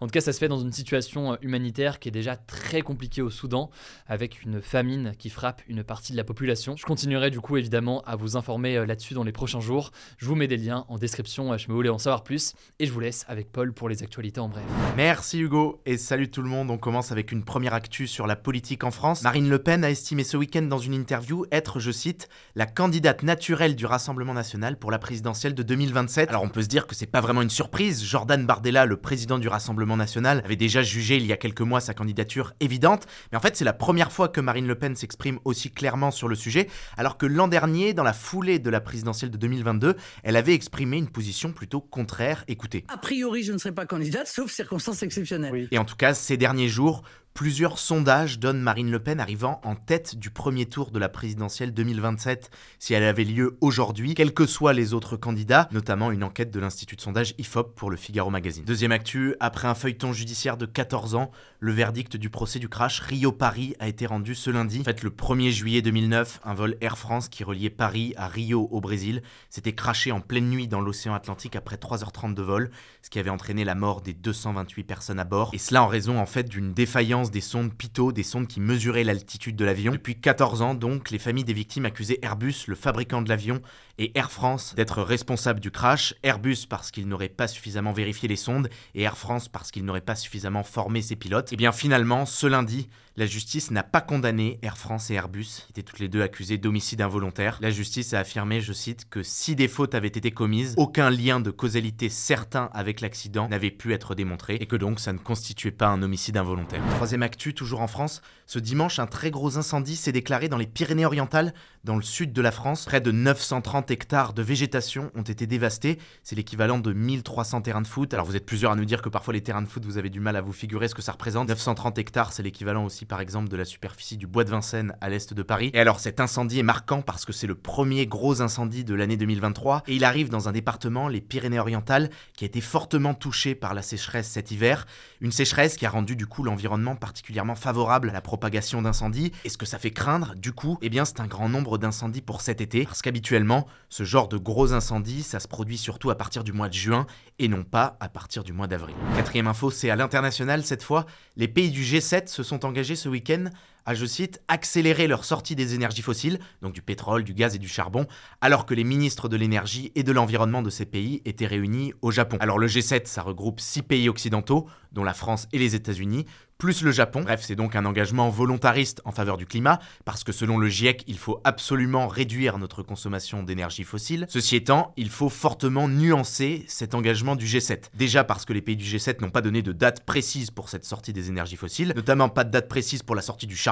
En 0.00 0.06
tout 0.06 0.12
cas, 0.12 0.20
ça 0.20 0.32
se 0.32 0.38
fait 0.38 0.48
dans 0.48 0.60
une 0.60 0.72
situation 0.72 1.38
humanitaire 1.40 1.98
qui 1.98 2.08
est 2.08 2.12
déjà 2.12 2.36
très 2.36 2.82
compliquée 2.82 3.22
au 3.22 3.30
Soudan, 3.30 3.70
avec 4.06 4.42
une 4.42 4.60
famine 4.60 5.14
qui 5.18 5.30
frappe 5.30 5.62
une 5.68 5.81
partie 5.84 6.12
de 6.12 6.16
la 6.16 6.24
population. 6.24 6.76
Je 6.76 6.84
continuerai 6.84 7.30
du 7.30 7.40
coup 7.40 7.56
évidemment 7.56 8.02
à 8.06 8.16
vous 8.16 8.36
informer 8.36 8.84
là-dessus 8.86 9.14
dans 9.14 9.24
les 9.24 9.32
prochains 9.32 9.60
jours. 9.60 9.90
Je 10.18 10.26
vous 10.26 10.34
mets 10.34 10.48
des 10.48 10.56
liens 10.56 10.84
en 10.88 10.98
description, 10.98 11.56
je 11.56 11.68
me 11.68 11.74
voulais 11.74 11.88
en 11.88 11.98
savoir 11.98 12.24
plus, 12.24 12.54
et 12.78 12.86
je 12.86 12.92
vous 12.92 13.00
laisse 13.00 13.24
avec 13.28 13.50
Paul 13.50 13.72
pour 13.72 13.88
les 13.88 14.02
actualités 14.02 14.40
en 14.40 14.48
bref. 14.48 14.64
Merci 14.96 15.40
Hugo 15.40 15.80
et 15.86 15.96
salut 15.98 16.30
tout 16.30 16.42
le 16.42 16.48
monde. 16.48 16.70
On 16.70 16.78
commence 16.78 17.12
avec 17.12 17.32
une 17.32 17.44
première 17.44 17.74
actu 17.74 18.06
sur 18.06 18.26
la 18.26 18.36
politique 18.36 18.84
en 18.84 18.90
France. 18.90 19.22
Marine 19.22 19.48
Le 19.48 19.58
Pen 19.58 19.84
a 19.84 19.90
estimé 19.90 20.24
ce 20.24 20.36
week-end 20.36 20.62
dans 20.62 20.78
une 20.78 20.94
interview 20.94 21.46
être, 21.50 21.80
je 21.80 21.90
cite, 21.90 22.28
la 22.54 22.66
candidate 22.66 23.22
naturelle 23.22 23.76
du 23.76 23.86
Rassemblement 23.86 24.34
national 24.34 24.78
pour 24.78 24.90
la 24.90 24.98
présidentielle 24.98 25.54
de 25.54 25.62
2027. 25.62 26.28
Alors 26.28 26.42
on 26.42 26.48
peut 26.48 26.62
se 26.62 26.68
dire 26.68 26.86
que 26.86 26.94
c'est 26.94 27.06
pas 27.06 27.20
vraiment 27.20 27.42
une 27.42 27.50
surprise. 27.50 28.04
Jordan 28.04 28.46
Bardella, 28.46 28.86
le 28.86 28.96
président 28.96 29.38
du 29.38 29.48
Rassemblement 29.48 29.96
national, 29.96 30.42
avait 30.44 30.56
déjà 30.56 30.82
jugé 30.82 31.16
il 31.16 31.26
y 31.26 31.32
a 31.32 31.36
quelques 31.36 31.60
mois 31.60 31.80
sa 31.80 31.94
candidature 31.94 32.52
évidente. 32.60 33.06
Mais 33.30 33.38
en 33.38 33.40
fait, 33.40 33.56
c'est 33.56 33.64
la 33.64 33.72
première 33.72 34.12
fois 34.12 34.28
que 34.28 34.40
Marine 34.40 34.66
Le 34.66 34.74
Pen 34.74 34.94
s'exprime 34.96 35.38
aussi 35.44 35.71
clairement 35.74 36.10
sur 36.10 36.28
le 36.28 36.34
sujet, 36.34 36.68
alors 36.96 37.18
que 37.18 37.26
l'an 37.26 37.48
dernier, 37.48 37.94
dans 37.94 38.02
la 38.02 38.12
foulée 38.12 38.58
de 38.58 38.70
la 38.70 38.80
présidentielle 38.80 39.30
de 39.30 39.36
2022, 39.36 39.96
elle 40.22 40.36
avait 40.36 40.54
exprimé 40.54 40.96
une 40.96 41.08
position 41.08 41.52
plutôt 41.52 41.80
contraire. 41.80 42.44
Écoutez. 42.48 42.84
A 42.88 42.98
priori, 42.98 43.42
je 43.42 43.52
ne 43.52 43.58
serai 43.58 43.72
pas 43.72 43.86
candidate, 43.86 44.26
sauf 44.26 44.50
circonstances 44.50 45.02
exceptionnelles. 45.02 45.68
Et 45.70 45.78
en 45.78 45.84
tout 45.84 45.96
cas, 45.96 46.14
ces 46.14 46.36
derniers 46.36 46.68
jours, 46.68 47.02
Plusieurs 47.34 47.78
sondages 47.78 48.38
donnent 48.38 48.60
Marine 48.60 48.90
Le 48.90 48.98
Pen 48.98 49.18
arrivant 49.18 49.58
en 49.64 49.74
tête 49.74 50.16
du 50.16 50.28
premier 50.28 50.66
tour 50.66 50.90
de 50.90 50.98
la 50.98 51.08
présidentielle 51.08 51.72
2027 51.72 52.50
si 52.78 52.92
elle 52.92 53.04
avait 53.04 53.24
lieu 53.24 53.56
aujourd'hui, 53.62 54.14
quels 54.14 54.34
que 54.34 54.44
soient 54.44 54.74
les 54.74 54.92
autres 54.92 55.16
candidats, 55.16 55.66
notamment 55.72 56.10
une 56.10 56.24
enquête 56.24 56.50
de 56.50 56.60
l'Institut 56.60 56.96
de 56.96 57.00
sondage 57.00 57.34
IFOP 57.38 57.74
pour 57.74 57.90
le 57.90 57.96
Figaro 57.96 58.28
Magazine. 58.28 58.64
Deuxième 58.66 58.92
actu, 58.92 59.34
après 59.40 59.66
un 59.66 59.74
feuilleton 59.74 60.12
judiciaire 60.12 60.58
de 60.58 60.66
14 60.66 61.14
ans, 61.14 61.30
le 61.58 61.72
verdict 61.72 62.18
du 62.18 62.28
procès 62.28 62.58
du 62.58 62.68
crash 62.68 63.00
Rio-Paris 63.00 63.76
a 63.80 63.88
été 63.88 64.04
rendu 64.04 64.34
ce 64.34 64.50
lundi. 64.50 64.80
En 64.80 64.84
fait, 64.84 65.02
le 65.02 65.10
1er 65.10 65.50
juillet 65.50 65.80
2009, 65.80 66.40
un 66.44 66.52
vol 66.52 66.76
Air 66.82 66.98
France 66.98 67.30
qui 67.30 67.44
reliait 67.44 67.70
Paris 67.70 68.12
à 68.18 68.28
Rio 68.28 68.68
au 68.70 68.82
Brésil 68.82 69.22
s'était 69.48 69.74
crashé 69.74 70.12
en 70.12 70.20
pleine 70.20 70.50
nuit 70.50 70.68
dans 70.68 70.82
l'océan 70.82 71.14
Atlantique 71.14 71.56
après 71.56 71.76
3h30 71.76 72.34
de 72.34 72.42
vol, 72.42 72.70
ce 73.00 73.08
qui 73.08 73.18
avait 73.18 73.30
entraîné 73.30 73.64
la 73.64 73.74
mort 73.74 74.02
des 74.02 74.12
228 74.12 74.84
personnes 74.84 75.18
à 75.18 75.24
bord, 75.24 75.50
et 75.54 75.58
cela 75.58 75.82
en 75.82 75.86
raison 75.86 76.18
en 76.18 76.26
fait 76.26 76.46
d'une 76.46 76.74
défaillance 76.74 77.21
des 77.30 77.40
sondes 77.40 77.72
Pitot, 77.72 78.12
des 78.12 78.22
sondes 78.22 78.46
qui 78.46 78.60
mesuraient 78.60 79.04
l'altitude 79.04 79.56
de 79.56 79.64
l'avion. 79.64 79.92
Depuis 79.92 80.20
14 80.20 80.62
ans, 80.62 80.74
donc, 80.74 81.10
les 81.10 81.18
familles 81.18 81.44
des 81.44 81.52
victimes 81.52 81.84
accusaient 81.84 82.18
Airbus, 82.22 82.64
le 82.66 82.74
fabricant 82.74 83.22
de 83.22 83.28
l'avion, 83.28 83.60
et 83.98 84.12
Air 84.18 84.32
France 84.32 84.74
d'être 84.74 85.02
responsables 85.02 85.60
du 85.60 85.70
crash. 85.70 86.14
Airbus 86.22 86.66
parce 86.68 86.90
qu'il 86.90 87.08
n'aurait 87.08 87.28
pas 87.28 87.48
suffisamment 87.48 87.92
vérifié 87.92 88.28
les 88.28 88.36
sondes, 88.36 88.68
et 88.94 89.02
Air 89.02 89.16
France 89.16 89.48
parce 89.48 89.70
qu'il 89.70 89.84
n'aurait 89.84 90.00
pas 90.00 90.16
suffisamment 90.16 90.62
formé 90.64 91.02
ses 91.02 91.16
pilotes. 91.16 91.52
Et 91.52 91.56
bien 91.56 91.72
finalement, 91.72 92.26
ce 92.26 92.46
lundi, 92.46 92.88
la 93.16 93.26
justice 93.26 93.70
n'a 93.70 93.82
pas 93.82 94.00
condamné 94.00 94.58
Air 94.62 94.78
France 94.78 95.10
et 95.10 95.14
Airbus, 95.14 95.64
qui 95.66 95.70
étaient 95.70 95.82
toutes 95.82 95.98
les 95.98 96.08
deux 96.08 96.22
accusées 96.22 96.56
d'homicide 96.56 97.02
involontaire. 97.02 97.58
La 97.60 97.70
justice 97.70 98.14
a 98.14 98.20
affirmé, 98.20 98.60
je 98.60 98.72
cite, 98.72 99.08
que 99.10 99.22
si 99.22 99.54
des 99.54 99.68
fautes 99.68 99.94
avaient 99.94 100.08
été 100.08 100.30
commises, 100.30 100.74
aucun 100.78 101.10
lien 101.10 101.38
de 101.40 101.50
causalité 101.50 102.08
certain 102.08 102.70
avec 102.72 103.00
l'accident 103.00 103.48
n'avait 103.48 103.70
pu 103.70 103.92
être 103.92 104.14
démontré 104.14 104.54
et 104.54 104.66
que 104.66 104.76
donc 104.76 104.98
ça 104.98 105.12
ne 105.12 105.18
constituait 105.18 105.70
pas 105.70 105.88
un 105.88 106.02
homicide 106.02 106.36
involontaire. 106.36 106.82
Troisième 106.96 107.22
actu, 107.22 107.52
toujours 107.52 107.82
en 107.82 107.86
France, 107.86 108.22
ce 108.46 108.58
dimanche, 108.58 108.98
un 108.98 109.06
très 109.06 109.30
gros 109.30 109.56
incendie 109.56 109.96
s'est 109.96 110.12
déclaré 110.12 110.48
dans 110.48 110.58
les 110.58 110.66
Pyrénées-Orientales, 110.66 111.54
dans 111.84 111.96
le 111.96 112.02
sud 112.02 112.32
de 112.32 112.42
la 112.42 112.50
France. 112.50 112.84
Près 112.84 113.00
de 113.00 113.10
930 113.10 113.90
hectares 113.90 114.32
de 114.32 114.42
végétation 114.42 115.10
ont 115.14 115.22
été 115.22 115.46
dévastés. 115.46 115.98
C'est 116.22 116.36
l'équivalent 116.36 116.78
de 116.78 116.92
1300 116.92 117.62
terrains 117.62 117.80
de 117.80 117.86
foot. 117.86 118.12
Alors 118.14 118.26
vous 118.26 118.36
êtes 118.36 118.46
plusieurs 118.46 118.72
à 118.72 118.76
nous 118.76 118.84
dire 118.84 119.02
que 119.02 119.08
parfois 119.08 119.32
les 119.32 119.42
terrains 119.42 119.62
de 119.62 119.68
foot, 119.68 119.84
vous 119.84 119.98
avez 119.98 120.10
du 120.10 120.20
mal 120.20 120.36
à 120.36 120.40
vous 120.40 120.52
figurer 120.52 120.88
ce 120.88 120.94
que 120.94 121.02
ça 121.02 121.12
représente. 121.12 121.48
930 121.48 121.98
hectares, 121.98 122.32
c'est 122.32 122.42
l'équivalent 122.42 122.84
aussi 122.84 123.01
par 123.06 123.20
exemple 123.20 123.48
de 123.48 123.56
la 123.56 123.64
superficie 123.64 124.16
du 124.16 124.26
bois 124.26 124.44
de 124.44 124.50
Vincennes 124.50 124.94
à 125.00 125.08
l'est 125.08 125.32
de 125.32 125.42
Paris. 125.42 125.70
Et 125.74 125.80
alors 125.80 126.00
cet 126.00 126.20
incendie 126.20 126.58
est 126.58 126.64
marquant 126.64 127.02
parce 127.02 127.24
que 127.24 127.32
c'est 127.32 127.46
le 127.46 127.54
premier 127.54 128.06
gros 128.06 128.42
incendie 128.42 128.84
de 128.84 128.94
l'année 128.94 129.16
2023 129.16 129.82
et 129.86 129.96
il 129.96 130.04
arrive 130.04 130.28
dans 130.28 130.48
un 130.48 130.52
département, 130.52 131.08
les 131.08 131.20
Pyrénées-Orientales, 131.20 132.10
qui 132.36 132.44
a 132.44 132.46
été 132.46 132.60
fortement 132.60 133.14
touché 133.14 133.54
par 133.54 133.74
la 133.74 133.82
sécheresse 133.82 134.28
cet 134.28 134.50
hiver. 134.50 134.86
Une 135.20 135.32
sécheresse 135.32 135.76
qui 135.76 135.86
a 135.86 135.90
rendu 135.90 136.16
du 136.16 136.26
coup 136.26 136.42
l'environnement 136.42 136.96
particulièrement 136.96 137.54
favorable 137.54 138.10
à 138.10 138.12
la 138.12 138.20
propagation 138.20 138.82
d'incendies. 138.82 139.32
Et 139.44 139.48
ce 139.48 139.58
que 139.58 139.66
ça 139.66 139.78
fait 139.78 139.90
craindre, 139.90 140.34
du 140.36 140.52
coup, 140.52 140.78
eh 140.82 140.88
bien 140.88 141.04
c'est 141.04 141.20
un 141.20 141.26
grand 141.26 141.48
nombre 141.48 141.78
d'incendies 141.78 142.22
pour 142.22 142.40
cet 142.40 142.60
été, 142.60 142.84
parce 142.84 143.02
qu'habituellement, 143.02 143.66
ce 143.88 144.04
genre 144.04 144.28
de 144.28 144.36
gros 144.36 144.72
incendies, 144.72 145.22
ça 145.22 145.40
se 145.40 145.48
produit 145.48 145.78
surtout 145.78 146.10
à 146.10 146.16
partir 146.16 146.44
du 146.44 146.52
mois 146.52 146.68
de 146.68 146.74
juin 146.74 147.06
et 147.38 147.48
non 147.48 147.64
pas 147.64 147.96
à 148.00 148.08
partir 148.08 148.44
du 148.44 148.52
mois 148.52 148.66
d'avril. 148.66 148.94
Quatrième 149.16 149.46
info, 149.46 149.70
c'est 149.70 149.90
à 149.90 149.96
l'international 149.96 150.64
cette 150.64 150.82
fois, 150.82 151.06
les 151.36 151.48
pays 151.48 151.70
du 151.70 151.82
G7 151.82 152.28
se 152.28 152.42
sont 152.42 152.64
engagés 152.64 152.91
ce 152.96 153.08
week-end 153.08 153.50
à, 153.86 153.94
je 153.94 154.06
cite, 154.06 154.40
accélérer 154.48 155.06
leur 155.06 155.24
sortie 155.24 155.56
des 155.56 155.74
énergies 155.74 156.02
fossiles, 156.02 156.38
donc 156.60 156.72
du 156.72 156.82
pétrole, 156.82 157.24
du 157.24 157.34
gaz 157.34 157.54
et 157.54 157.58
du 157.58 157.68
charbon, 157.68 158.06
alors 158.40 158.66
que 158.66 158.74
les 158.74 158.84
ministres 158.84 159.28
de 159.28 159.36
l'énergie 159.36 159.92
et 159.94 160.02
de 160.02 160.12
l'environnement 160.12 160.62
de 160.62 160.70
ces 160.70 160.86
pays 160.86 161.22
étaient 161.24 161.46
réunis 161.46 161.92
au 162.02 162.10
Japon. 162.10 162.36
Alors 162.40 162.58
le 162.58 162.66
G7, 162.66 163.06
ça 163.06 163.22
regroupe 163.22 163.60
six 163.60 163.82
pays 163.82 164.08
occidentaux, 164.08 164.66
dont 164.92 165.04
la 165.04 165.14
France 165.14 165.48
et 165.52 165.58
les 165.58 165.74
États-Unis, 165.74 166.26
plus 166.62 166.82
le 166.82 166.92
Japon. 166.92 167.22
Bref, 167.22 167.40
c'est 167.42 167.56
donc 167.56 167.74
un 167.74 167.84
engagement 167.84 168.28
volontariste 168.28 169.02
en 169.04 169.10
faveur 169.10 169.36
du 169.36 169.46
climat, 169.46 169.80
parce 170.04 170.22
que 170.22 170.30
selon 170.30 170.58
le 170.58 170.68
GIEC, 170.68 171.02
il 171.08 171.18
faut 171.18 171.40
absolument 171.42 172.06
réduire 172.06 172.56
notre 172.56 172.84
consommation 172.84 173.42
d'énergie 173.42 173.82
fossile. 173.82 174.26
Ceci 174.28 174.54
étant, 174.54 174.92
il 174.96 175.10
faut 175.10 175.28
fortement 175.28 175.88
nuancer 175.88 176.64
cet 176.68 176.94
engagement 176.94 177.34
du 177.34 177.46
G7. 177.46 177.86
Déjà 177.94 178.22
parce 178.22 178.44
que 178.44 178.52
les 178.52 178.62
pays 178.62 178.76
du 178.76 178.84
G7 178.84 179.20
n'ont 179.20 179.30
pas 179.30 179.40
donné 179.40 179.62
de 179.62 179.72
date 179.72 180.04
précise 180.06 180.52
pour 180.52 180.68
cette 180.68 180.84
sortie 180.84 181.12
des 181.12 181.30
énergies 181.30 181.56
fossiles, 181.56 181.94
notamment 181.96 182.28
pas 182.28 182.44
de 182.44 182.52
date 182.52 182.68
précise 182.68 183.02
pour 183.02 183.16
la 183.16 183.22
sortie 183.22 183.48
du 183.48 183.56
charbon, 183.56 183.71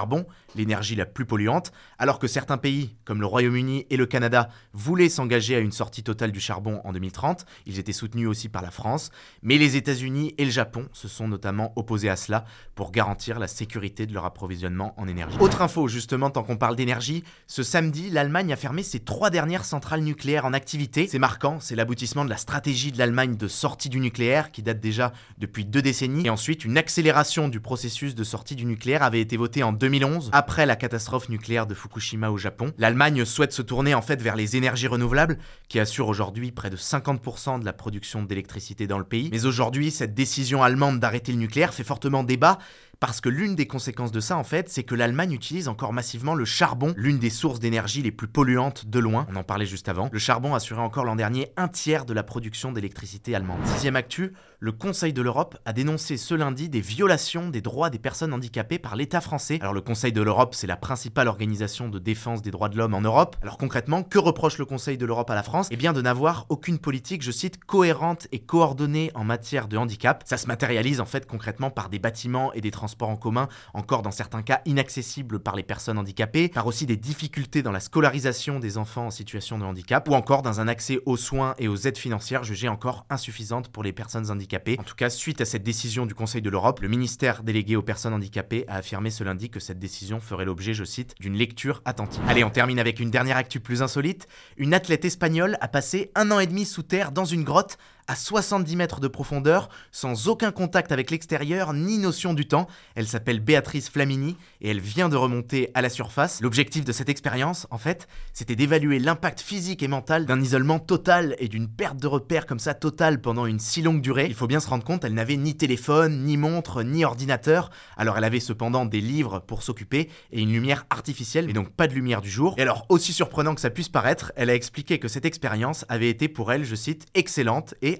l'énergie 0.55 0.97
la 0.97 1.07
plus 1.07 1.27
polluante, 1.27 1.73
alors 1.99 2.19
que 2.19 2.27
certains 2.27 2.59
pays, 2.59 2.97
comme 3.05 3.21
le 3.21 3.27
Royaume-Uni 3.27 3.87
et 3.91 3.97
le 3.97 4.07
Canada, 4.07 4.49
voulaient 4.73 5.09
s'engager 5.09 5.55
à 5.55 5.59
une 5.59 5.73
sortie 5.73 6.03
totale 6.03 6.33
du 6.33 6.41
charbon 6.41 6.81
en 6.85 6.93
2030. 6.93 7.47
Ils 7.67 7.79
étaient 7.79 7.93
soutenus 7.93 8.29
aussi 8.29 8.49
par 8.49 8.63
la 8.63 8.71
France, 8.71 9.11
mais 9.43 9.59
les 9.59 9.77
États-Unis 9.77 10.35
et 10.39 10.45
le 10.45 10.51
Japon 10.51 10.89
se 10.93 11.09
sont 11.09 11.29
notamment 11.29 11.73
opposés 11.77 12.09
à 12.09 12.17
cela 12.17 12.45
pour 12.75 12.91
garantir 12.93 13.39
la 13.39 13.47
sécurité 13.47 14.07
de 14.07 14.15
leur 14.15 14.25
approvisionnement 14.25 14.95
en 14.97 15.07
énergie. 15.09 15.39
Autre 15.41 15.63
info, 15.63 15.89
justement, 15.89 16.31
tant 16.31 16.43
qu'on 16.43 16.57
parle 16.57 16.77
d'énergie, 16.77 17.25
ce 17.47 17.63
samedi, 17.63 18.11
l'Allemagne 18.11 18.53
a 18.53 18.57
fermé 18.57 18.83
ses 18.83 19.01
trois 19.01 19.31
dernières 19.31 19.65
centrales 19.65 20.03
nucléaires 20.03 20.45
en 20.45 20.53
activité. 20.53 21.07
C'est 21.09 21.19
marquant, 21.19 21.61
c'est 21.61 21.77
l'aboutissement 21.77 22.25
de 22.25 22.31
la 22.31 22.37
stratégie 22.37 22.93
de 22.93 22.99
l'Allemagne 22.99 23.37
de 23.37 23.49
sortie 23.49 23.89
du 23.89 24.01
nucléaire, 24.01 24.51
qui 24.51 24.63
date 24.63 24.81
déjà 24.81 25.13
depuis 25.39 25.65
deux 25.65 25.83
décennies. 25.83 26.27
Et 26.27 26.31
ensuite, 26.31 26.65
une 26.65 26.79
accélération 26.79 27.49
du 27.49 27.61
processus 27.61 28.15
de 28.15 28.25
sortie 28.25 28.57
du 28.57 28.65
nucléaire 28.65 29.03
avait 29.03 29.21
été 29.21 29.37
votée 29.37 29.63
en 29.63 29.73
2011, 29.91 30.31
après 30.33 30.67
la 30.67 30.77
catastrophe 30.77 31.29
nucléaire 31.29 31.67
de 31.67 31.75
Fukushima 31.75 32.31
au 32.31 32.39
Japon. 32.39 32.73
L'Allemagne 32.79 33.25
souhaite 33.25 33.53
se 33.53 33.61
tourner 33.61 33.93
en 33.93 34.03
fait 34.03 34.23
vers 34.23 34.37
les 34.37 34.57
énergies 34.57 34.87
renouvelables, 34.87 35.37
qui 35.69 35.81
assurent 35.81 36.07
aujourd'hui 36.07 36.53
près 36.53 36.71
de 36.71 36.77
50% 36.77 37.59
de 37.59 37.65
la 37.65 37.73
production 37.73 38.23
d'électricité 38.23 38.87
dans 38.87 38.99
le 38.99 39.05
pays. 39.05 39.29
Mais 39.33 39.47
aujourd'hui, 39.47 39.91
cette 39.91 40.15
décision 40.15 40.63
allemande 40.63 41.01
d'arrêter 41.01 41.33
le 41.33 41.39
nucléaire 41.39 41.75
fait 41.75 41.83
fortement 41.83 42.23
débat 42.23 42.59
parce 43.01 43.23
que 43.23 43.31
l'une 43.31 43.55
des 43.55 43.67
conséquences 43.67 44.13
de 44.13 44.21
ça, 44.21 44.37
en 44.37 44.45
fait, 44.45 44.69
c'est 44.69 44.83
que 44.83 44.95
l'Allemagne 44.95 45.33
utilise 45.33 45.69
encore 45.69 45.95
massivement 45.95 46.35
le 46.35 46.45
charbon, 46.45 46.93
l'une 46.99 47.19
des 47.19 47.31
sources 47.31 47.59
d'énergie 47.59 48.03
les 48.03 48.13
plus 48.13 48.29
polluantes 48.29 48.87
de 48.87 48.99
loin. 48.99 49.27
On 49.31 49.37
en 49.37 49.43
parlait 49.43 49.65
juste 49.65 49.89
avant. 49.89 50.11
Le 50.13 50.19
charbon 50.19 50.55
assurait 50.55 50.83
encore 50.83 51.07
l'an 51.07 51.17
dernier 51.17 51.51
un 51.57 51.69
tiers 51.69 52.05
de 52.05 52.13
la 52.13 52.23
production 52.23 52.73
d'électricité 52.73 53.35
allemande. 53.35 53.65
Sixième 53.65 53.97
actu, 53.97 54.35
le 54.59 54.73
Conseil 54.73 55.15
de 55.15 55.23
l'Europe 55.23 55.57
a 55.65 55.73
dénoncé 55.73 56.19
ce 56.19 56.35
lundi 56.35 56.69
des 56.69 56.83
violations 56.83 57.49
des 57.49 57.63
droits 57.63 57.89
des 57.89 57.99
personnes 57.99 58.35
handicapées 58.35 58.79
par 58.79 58.97
l'État 58.97 59.23
français. 59.23 59.57
Alors 59.63 59.73
le 59.73 59.81
Conseil 59.81 60.13
de 60.13 60.21
l'Europe, 60.21 60.55
c'est 60.55 60.67
la 60.67 60.77
principale 60.77 61.29
organisation 61.29 61.89
de 61.89 61.99
défense 61.99 62.43
des 62.43 62.51
droits 62.51 62.69
de 62.69 62.77
l'homme 62.77 62.93
en 62.93 63.01
Europe. 63.01 63.37
Alors 63.41 63.57
concrètement, 63.57 64.03
que 64.03 64.19
reproche 64.19 64.59
le 64.59 64.67
Conseil 64.67 64.99
de 64.99 65.07
l'Europe 65.07 65.31
à 65.31 65.35
la 65.35 65.43
France? 65.43 65.69
Eh 65.71 65.77
bien 65.77 65.95
de 65.95 66.03
n'avoir 66.03 66.45
aucune 66.51 66.79
politique, 66.79 67.23
je 67.23 67.31
cite, 67.31 67.65
cohérente 67.65 68.29
et 68.31 68.41
coordonnée 68.41 69.11
en 69.15 69.25
matière 69.25 69.69
de 69.69 69.79
handicap. 69.79 70.23
Ça 70.27 70.37
se 70.37 70.47
matérialise 70.47 71.01
en 71.01 71.07
fait 71.07 71.25
concrètement 71.25 71.71
par 71.71 71.89
des 71.89 71.99
bâtiments 71.99 72.53
et 72.53 72.61
des 72.61 72.71
transports 72.71 72.90
en 73.01 73.17
commun, 73.17 73.49
encore 73.75 74.03
dans 74.03 74.11
certains 74.11 74.43
cas 74.43 74.61
inaccessibles 74.65 75.41
par 75.41 75.57
les 75.57 75.63
personnes 75.63 75.99
handicapées, 75.99 76.49
par 76.49 76.67
aussi 76.67 76.87
des 76.87 76.97
difficultés 76.97 77.63
dans 77.63 77.73
la 77.73 77.81
scolarisation 77.81 78.61
des 78.61 78.79
enfants 78.79 79.07
en 79.07 79.11
situation 79.11 79.59
de 79.59 79.65
handicap, 79.65 80.09
ou 80.09 80.15
encore 80.15 80.43
dans 80.43 80.61
un 80.61 80.69
accès 80.69 81.01
aux 81.07 81.17
soins 81.17 81.55
et 81.59 81.69
aux 81.69 81.77
aides 81.77 81.99
financières 81.99 82.45
jugées 82.45 82.69
encore 82.69 83.07
insuffisantes 83.11 83.69
pour 83.69 83.83
les 83.83 83.93
personnes 83.93 84.31
handicapées. 84.31 84.77
En 84.79 84.85
tout 84.85 84.95
cas, 84.95 85.11
suite 85.11 85.41
à 85.41 85.45
cette 85.45 85.63
décision 85.63 86.07
du 86.07 86.15
Conseil 86.15 86.43
de 86.43 86.51
l'Europe, 86.51 86.81
le 86.81 86.89
ministère 86.89 87.43
délégué 87.43 87.77
aux 87.77 87.83
personnes 87.83 88.15
handicapées 88.15 88.65
a 88.69 88.77
affirmé 88.77 89.11
ce 89.11 89.25
lundi 89.25 89.51
que 89.51 89.61
cette 89.61 89.79
décision 89.79 90.21
ferait 90.21 90.45
l'objet, 90.45 90.75
je 90.75 90.85
cite, 90.85 91.15
d'une 91.21 91.37
lecture 91.37 91.83
attentive. 91.85 92.23
Allez, 92.29 92.45
on 92.45 92.51
termine 92.51 92.79
avec 92.79 93.01
une 93.01 93.11
dernière 93.11 93.37
actu 93.37 93.61
plus 93.61 93.83
insolite. 93.83 94.29
Une 94.57 94.75
athlète 94.75 95.05
espagnole 95.05 95.57
a 95.61 95.69
passé 95.69 96.11
un 96.15 96.31
an 96.31 96.41
et 96.41 96.47
demi 96.47 96.65
sous 96.65 96.83
terre 96.83 97.13
dans 97.13 97.25
une 97.25 97.45
grotte 97.45 97.79
à 98.11 98.17
70 98.17 98.75
mètres 98.75 98.99
de 98.99 99.07
profondeur, 99.07 99.69
sans 99.93 100.27
aucun 100.27 100.51
contact 100.51 100.91
avec 100.91 101.13
l'extérieur 101.13 101.73
ni 101.73 101.97
notion 101.97 102.35
du 102.35 102.49
temps. 102.49 102.67
Elle 102.97 103.07
s'appelle 103.07 103.39
Béatrice 103.39 103.89
Flamini 103.89 104.37
et 104.61 104.71
elle 104.71 104.81
vient 104.81 105.09
de 105.09 105.15
remonter 105.15 105.71
à 105.75 105.81
la 105.81 105.91
surface. 105.91 106.41
L'objectif 106.41 106.85
de 106.85 106.91
cette 106.91 107.09
expérience, 107.09 107.69
en 107.71 107.79
fait, 107.79 108.09
c'était 108.33 108.57
d'évaluer 108.57 108.99
l'impact 108.99 109.41
physique 109.41 109.85
et 109.85 109.87
mental 109.87 110.27
d'un 110.27 110.41
isolement 110.41 110.81
total 110.81 111.37
et 111.39 111.47
d'une 111.47 111.69
perte 111.69 111.99
de 111.99 112.09
repères 112.09 112.47
comme 112.47 112.59
ça 112.59 112.75
totale 112.75 113.21
pendant 113.21 113.47
une 113.47 113.61
si 113.61 113.81
longue 113.81 114.01
durée. 114.01 114.27
Il 114.27 114.35
faut 114.35 114.49
bien 114.49 114.59
se 114.59 114.69
rendre 114.69 114.83
compte, 114.83 115.05
elle 115.05 115.15
n'avait 115.15 115.37
ni 115.37 115.57
téléphone, 115.57 116.25
ni 116.25 116.37
montre, 116.37 116.83
ni 116.83 117.05
ordinateur. 117.05 117.71
Alors 117.97 118.19
elle 118.19 118.25
avait 118.25 118.41
cependant 118.41 118.87
des 118.87 119.01
livres 119.01 119.39
pour 119.39 119.63
s'occuper 119.63 120.11
et 120.33 120.41
une 120.41 120.51
lumière 120.51 120.85
artificielle, 120.91 121.47
mais 121.47 121.53
donc 121.53 121.71
pas 121.71 121.87
de 121.87 121.95
lumière 121.95 122.23
du 122.23 122.31
jour. 122.31 122.57
Et 122.59 122.63
alors, 122.63 122.87
aussi 122.89 123.13
surprenant 123.13 123.55
que 123.55 123.61
ça 123.61 123.71
puisse 123.71 123.89
paraître, 123.89 124.33
elle 124.35 124.51
a 124.51 124.55
expliqué 124.57 124.99
que 124.99 125.07
cette 125.07 125.27
expérience 125.27 125.85
avait 125.89 126.11
été 126.11 126.27
pour 126.27 126.51
elle, 126.51 126.65
je 126.65 126.75
cite, 126.75 127.07
excellente 127.15 127.75
et 127.83 128.00